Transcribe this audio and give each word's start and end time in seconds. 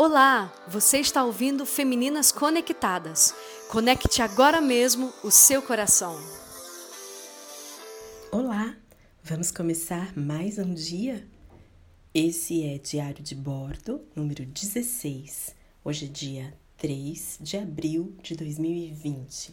Olá, 0.00 0.54
você 0.68 0.98
está 0.98 1.24
ouvindo 1.24 1.66
Femininas 1.66 2.30
Conectadas. 2.30 3.34
Conecte 3.68 4.22
agora 4.22 4.60
mesmo 4.60 5.12
o 5.24 5.30
seu 5.32 5.60
coração. 5.60 6.16
Olá, 8.30 8.76
vamos 9.24 9.50
começar 9.50 10.16
mais 10.16 10.56
um 10.56 10.72
dia? 10.72 11.26
Esse 12.14 12.62
é 12.64 12.78
Diário 12.78 13.24
de 13.24 13.34
Bordo, 13.34 14.00
número 14.14 14.46
16. 14.46 15.52
Hoje 15.84 16.04
é 16.04 16.08
dia 16.08 16.54
3 16.76 17.38
de 17.40 17.56
abril 17.56 18.14
de 18.22 18.36
2020. 18.36 19.52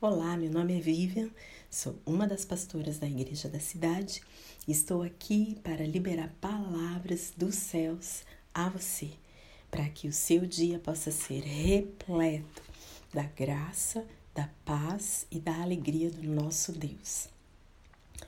Olá, 0.00 0.36
meu 0.36 0.50
nome 0.50 0.76
é 0.76 0.80
Vivian, 0.80 1.30
sou 1.70 1.96
uma 2.04 2.26
das 2.26 2.44
pastoras 2.44 2.98
da 2.98 3.06
Igreja 3.06 3.48
da 3.48 3.60
Cidade 3.60 4.20
e 4.66 4.72
estou 4.72 5.04
aqui 5.04 5.56
para 5.62 5.86
liberar 5.86 6.34
palavras 6.40 7.32
dos 7.36 7.54
céus 7.54 8.24
a 8.52 8.68
você, 8.68 9.10
para 9.76 9.90
que 9.90 10.08
o 10.08 10.12
seu 10.12 10.46
dia 10.46 10.78
possa 10.78 11.10
ser 11.10 11.42
repleto 11.42 12.62
da 13.12 13.24
graça, 13.24 14.06
da 14.34 14.48
paz 14.64 15.26
e 15.30 15.38
da 15.38 15.54
alegria 15.60 16.10
do 16.10 16.26
nosso 16.26 16.72
Deus. 16.72 17.28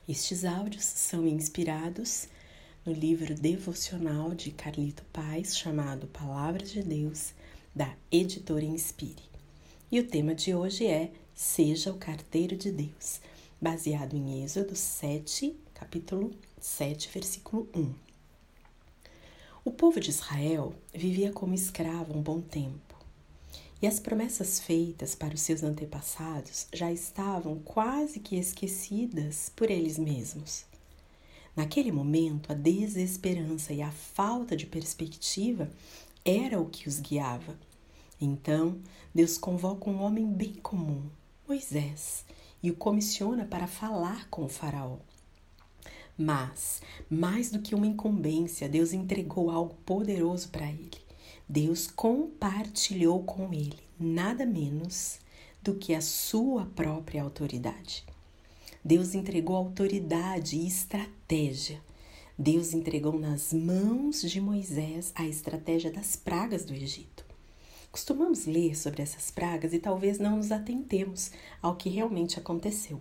Estes 0.07 0.45
áudios 0.45 0.85
são 0.85 1.27
inspirados 1.27 2.29
no 2.85 2.93
livro 2.93 3.35
devocional 3.35 4.35
de 4.35 4.51
Carlito 4.51 5.03
Paz 5.11 5.57
chamado 5.57 6.07
Palavras 6.09 6.71
de 6.71 6.83
Deus, 6.83 7.33
da 7.75 7.97
editora 8.13 8.65
Inspire. 8.65 9.23
E 9.91 9.99
o 10.01 10.07
tema 10.07 10.35
de 10.35 10.55
hoje 10.55 10.87
é 10.87 11.11
Seja 11.35 11.91
o 11.91 11.97
carteiro 11.97 12.59
de 12.59 12.71
Deus, 12.71 13.23
baseado 13.59 14.15
em 14.15 14.45
Êxodo 14.45 14.77
7, 14.77 15.57
capítulo 15.73 16.31
7, 16.61 17.09
versículo 17.11 17.67
1. 17.75 18.08
O 19.69 19.71
povo 19.71 20.01
de 20.01 20.09
Israel 20.09 20.73
vivia 20.95 21.31
como 21.31 21.53
escravo 21.53 22.17
um 22.17 22.23
bom 22.23 22.41
tempo, 22.41 22.97
e 23.83 23.87
as 23.87 24.01
promessas 24.01 24.59
feitas 24.59 25.15
para 25.15 25.35
os 25.35 25.43
seus 25.43 25.63
antepassados 25.63 26.67
já 26.73 26.91
estavam 26.91 27.59
quase 27.59 28.19
que 28.19 28.37
esquecidas 28.37 29.53
por 29.55 29.71
eles 29.71 29.99
mesmos. 29.99 30.65
Naquele 31.55 31.93
momento, 31.93 32.51
a 32.51 32.55
desesperança 32.55 33.75
e 33.75 33.83
a 33.83 33.91
falta 33.91 34.57
de 34.57 34.65
perspectiva 34.65 35.71
era 36.25 36.59
o 36.59 36.71
que 36.71 36.89
os 36.89 36.99
guiava. 36.99 37.55
Então, 38.19 38.81
Deus 39.15 39.37
convoca 39.37 39.91
um 39.91 40.01
homem 40.01 40.33
bem 40.33 40.55
comum, 40.55 41.03
Moisés 41.47 42.25
e 42.63 42.71
o 42.71 42.75
comissiona 42.75 43.45
para 43.45 43.67
falar 43.67 44.31
com 44.31 44.47
o 44.47 44.49
Faraó. 44.49 44.97
Mas, 46.19 46.83
mais 47.09 47.49
do 47.49 47.61
que 47.61 47.77
uma 47.77 47.87
incumbência, 47.87 48.69
Deus 48.69 48.93
entregou 48.93 49.51
algo 49.51 49.77
poderoso 49.87 50.49
para 50.49 50.67
ele. 50.69 50.91
Deus 51.49 51.87
compartilhou 51.87 53.23
com 53.23 53.55
ele 53.55 53.79
nada 53.99 54.45
menos 54.45 55.21
do 55.63 55.77
que 55.77 55.95
a 55.95 56.01
sua 56.01 56.67
própria 56.67 57.23
autoridade. 57.23 58.05
Deus 58.85 59.15
entregou 59.15 59.55
autoridade 59.55 60.57
e 60.57 60.67
estratégia. 60.67 61.81
Deus 62.37 62.73
entregou 62.73 63.19
nas 63.19 63.53
mãos 63.53 64.23
de 64.23 64.41
Moisés 64.41 65.13
a 65.15 65.27
estratégia 65.27 65.91
das 65.91 66.17
pragas 66.17 66.65
do 66.65 66.75
Egito. 66.75 67.25
Costumamos 67.91 68.45
ler 68.45 68.77
sobre 68.77 69.03
essas 69.03 69.31
pragas 69.31 69.73
e 69.73 69.79
talvez 69.79 70.19
não 70.19 70.37
nos 70.37 70.53
atentemos 70.53 71.31
ao 71.63 71.77
que 71.77 71.89
realmente 71.89 72.39
aconteceu. 72.39 73.01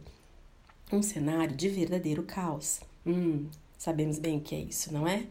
Um 0.91 1.01
cenário 1.01 1.55
de 1.55 1.67
verdadeiro 1.67 2.23
caos. 2.23 2.79
Hum, 3.07 3.47
sabemos 3.77 4.19
bem 4.19 4.37
o 4.37 4.41
que 4.41 4.53
é 4.53 4.59
isso, 4.59 4.91
não 4.93 5.07
é? 5.07 5.25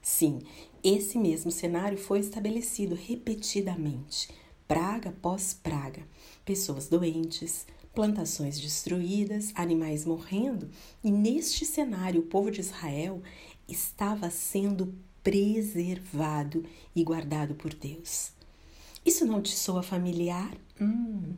Sim, 0.00 0.40
esse 0.82 1.18
mesmo 1.18 1.50
cenário 1.50 1.98
foi 1.98 2.20
estabelecido 2.20 2.94
repetidamente, 2.94 4.30
praga 4.66 5.10
após 5.10 5.52
praga. 5.52 6.02
Pessoas 6.44 6.88
doentes, 6.88 7.66
plantações 7.94 8.58
destruídas, 8.58 9.52
animais 9.54 10.06
morrendo, 10.06 10.70
e 11.04 11.10
neste 11.10 11.66
cenário 11.66 12.20
o 12.20 12.26
povo 12.26 12.50
de 12.50 12.60
Israel 12.60 13.20
estava 13.68 14.30
sendo 14.30 14.94
preservado 15.22 16.64
e 16.96 17.04
guardado 17.04 17.54
por 17.54 17.74
Deus. 17.74 18.32
Isso 19.04 19.26
não 19.26 19.42
te 19.42 19.54
soa 19.54 19.82
familiar? 19.82 20.56
Hum. 20.80 21.34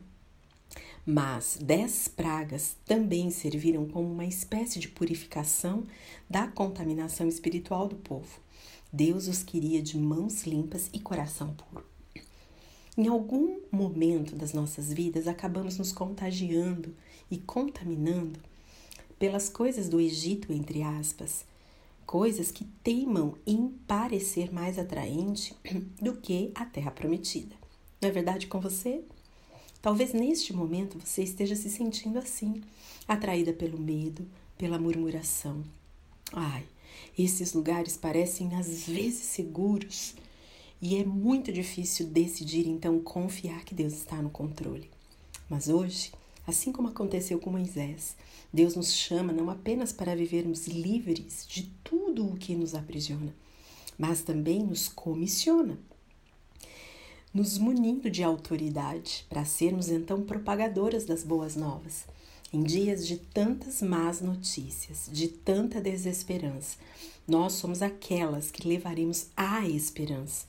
Mas 1.05 1.57
dez 1.59 2.07
pragas 2.07 2.75
também 2.85 3.31
serviram 3.31 3.87
como 3.87 4.11
uma 4.11 4.25
espécie 4.25 4.79
de 4.79 4.87
purificação 4.87 5.85
da 6.29 6.47
contaminação 6.47 7.27
espiritual 7.27 7.87
do 7.87 7.95
povo. 7.95 8.39
Deus 8.93 9.27
os 9.27 9.41
queria 9.41 9.81
de 9.81 9.97
mãos 9.97 10.43
limpas 10.43 10.89
e 10.93 10.99
coração 10.99 11.55
puro. 11.55 11.85
Em 12.95 13.07
algum 13.07 13.61
momento 13.71 14.35
das 14.35 14.53
nossas 14.53 14.91
vidas, 14.91 15.27
acabamos 15.27 15.77
nos 15.77 15.91
contagiando 15.91 16.93
e 17.31 17.37
contaminando 17.37 18.39
pelas 19.17 19.49
coisas 19.49 19.87
do 19.87 19.99
Egito, 19.99 20.51
entre 20.51 20.83
aspas, 20.83 21.45
coisas 22.05 22.51
que 22.51 22.65
teimam 22.83 23.35
em 23.47 23.69
parecer 23.87 24.53
mais 24.53 24.77
atraente 24.77 25.55
do 26.01 26.15
que 26.17 26.51
a 26.53 26.65
terra 26.65 26.91
prometida. 26.91 27.55
Não 28.01 28.09
é 28.09 28.11
verdade 28.11 28.47
com 28.47 28.59
você? 28.59 29.03
Talvez 29.81 30.13
neste 30.13 30.53
momento 30.53 30.99
você 30.99 31.23
esteja 31.23 31.55
se 31.55 31.69
sentindo 31.69 32.19
assim, 32.19 32.61
atraída 33.07 33.51
pelo 33.51 33.79
medo, 33.79 34.27
pela 34.55 34.77
murmuração. 34.77 35.63
Ai, 36.31 36.63
esses 37.17 37.53
lugares 37.53 37.97
parecem 37.97 38.55
às 38.55 38.87
vezes 38.87 39.23
seguros 39.23 40.13
e 40.79 40.97
é 40.97 41.03
muito 41.03 41.51
difícil 41.51 42.07
decidir 42.07 42.67
então 42.67 42.99
confiar 42.99 43.65
que 43.65 43.73
Deus 43.73 43.93
está 43.93 44.21
no 44.21 44.29
controle. 44.29 44.89
Mas 45.49 45.67
hoje, 45.67 46.11
assim 46.45 46.71
como 46.71 46.87
aconteceu 46.89 47.39
com 47.39 47.49
Moisés, 47.49 48.15
Deus 48.53 48.75
nos 48.75 48.93
chama 48.93 49.33
não 49.33 49.49
apenas 49.49 49.91
para 49.91 50.15
vivermos 50.15 50.67
livres 50.67 51.45
de 51.47 51.71
tudo 51.83 52.27
o 52.27 52.37
que 52.37 52.55
nos 52.55 52.75
aprisiona, 52.75 53.33
mas 53.97 54.21
também 54.21 54.59
nos 54.59 54.87
comissiona 54.87 55.79
nos 57.33 57.57
munindo 57.57 58.09
de 58.09 58.23
autoridade 58.23 59.25
para 59.29 59.45
sermos 59.45 59.89
então 59.89 60.21
propagadoras 60.21 61.05
das 61.05 61.23
boas 61.23 61.55
novas. 61.55 62.05
Em 62.51 62.61
dias 62.61 63.07
de 63.07 63.17
tantas 63.17 63.81
más 63.81 64.19
notícias, 64.19 65.09
de 65.09 65.29
tanta 65.29 65.79
desesperança, 65.79 66.75
nós 67.25 67.53
somos 67.53 67.81
aquelas 67.81 68.51
que 68.51 68.67
levaremos 68.67 69.27
a 69.37 69.65
esperança. 69.65 70.45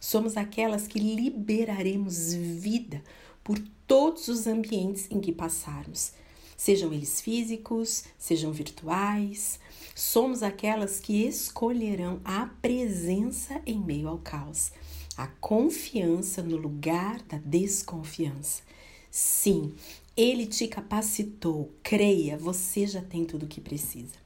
Somos 0.00 0.36
aquelas 0.36 0.88
que 0.88 0.98
liberaremos 0.98 2.34
vida 2.34 3.00
por 3.44 3.58
todos 3.86 4.26
os 4.26 4.48
ambientes 4.48 5.06
em 5.10 5.20
que 5.20 5.30
passarmos, 5.30 6.12
sejam 6.56 6.92
eles 6.92 7.20
físicos, 7.20 8.04
sejam 8.18 8.50
virtuais. 8.50 9.60
Somos 9.94 10.42
aquelas 10.42 10.98
que 10.98 11.24
escolherão 11.24 12.20
a 12.24 12.46
presença 12.60 13.62
em 13.64 13.78
meio 13.78 14.08
ao 14.08 14.18
caos 14.18 14.72
a 15.16 15.26
confiança 15.26 16.42
no 16.42 16.56
lugar 16.56 17.22
da 17.22 17.38
desconfiança. 17.38 18.62
Sim, 19.10 19.74
ele 20.16 20.46
te 20.46 20.66
capacitou. 20.66 21.72
Creia, 21.82 22.36
você 22.36 22.86
já 22.86 23.00
tem 23.00 23.24
tudo 23.24 23.44
o 23.44 23.48
que 23.48 23.60
precisa. 23.60 24.16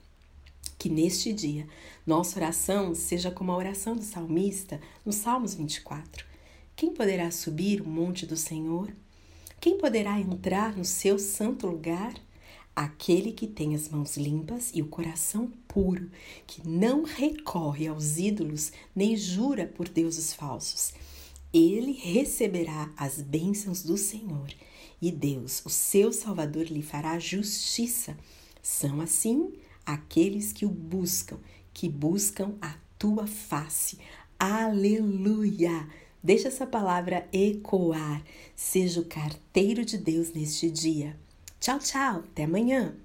Que 0.79 0.89
neste 0.89 1.33
dia 1.33 1.67
nossa 2.07 2.39
oração 2.39 2.95
seja 2.95 3.31
como 3.31 3.53
a 3.53 3.57
oração 3.57 3.97
do 3.97 4.03
salmista 4.03 4.81
no 5.05 5.13
Salmos 5.13 5.55
24. 5.55 6.25
Quem 6.75 6.95
poderá 6.95 7.31
subir 7.31 7.81
o 7.83 7.89
monte 7.89 8.25
do 8.25 8.37
Senhor? 8.37 8.91
Quem 9.61 9.77
poderá 9.77 10.19
entrar 10.19 10.77
no 10.77 10.85
seu 10.85 11.19
santo 11.19 11.67
lugar? 11.67 12.15
Aquele 12.81 13.33
que 13.33 13.49
tem 13.49 13.75
as 13.75 13.89
mãos 13.89 14.17
limpas 14.17 14.71
e 14.73 14.81
o 14.81 14.87
coração 14.87 15.51
puro, 15.67 16.13
que 16.47 16.65
não 16.65 17.03
recorre 17.03 17.89
aos 17.89 18.19
ídolos 18.19 18.71
nem 18.95 19.17
jura 19.17 19.67
por 19.67 19.89
deuses 19.89 20.33
falsos. 20.33 20.93
Ele 21.53 21.91
receberá 21.91 22.89
as 22.97 23.21
bênçãos 23.21 23.83
do 23.83 23.97
Senhor 23.97 24.55
e 25.03 25.11
Deus, 25.11 25.61
o 25.67 25.69
seu 25.69 26.13
Salvador, 26.13 26.67
lhe 26.67 26.81
fará 26.81 27.19
justiça. 27.19 28.17
São 28.63 29.01
assim 29.01 29.55
aqueles 29.85 30.53
que 30.53 30.65
o 30.65 30.71
buscam, 30.71 31.41
que 31.75 31.89
buscam 31.89 32.55
a 32.63 32.77
tua 32.97 33.27
face. 33.27 33.99
Aleluia! 34.39 35.89
Deixa 36.23 36.47
essa 36.47 36.65
palavra 36.65 37.29
ecoar. 37.33 38.23
Seja 38.55 39.01
o 39.01 39.05
carteiro 39.05 39.85
de 39.85 39.99
Deus 39.99 40.33
neste 40.33 40.71
dia. 40.71 41.19
Tchau, 41.61 41.79
tchau. 41.79 42.25
Até 42.31 42.45
amanhã. 42.45 42.99